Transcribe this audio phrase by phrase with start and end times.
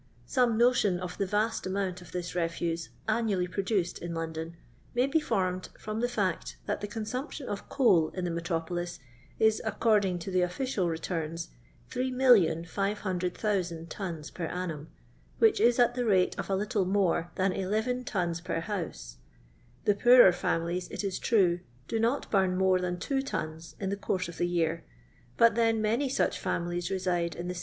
[0.25, 4.53] Some notion of the vast amount of thii refuse annually produced in Lon djn
[4.95, 8.97] may be formed from the fact that the con sumption of cool in the metropolis
[9.37, 11.49] is, according to the official returns,
[11.91, 14.87] 3,500,1500 tons per annum,
[15.37, 19.17] which is at the rate of a little more than 11 tons per hou<c;
[19.85, 23.95] the poorer fiuniiies, it is tnie, do not bum more than 2 tons in the
[23.95, 24.83] course of the year,
[25.37, 27.59] but then nuny such families reside in tltc s.'